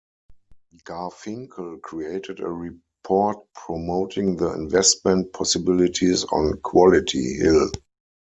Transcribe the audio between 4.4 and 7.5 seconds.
investment possibilities on Quality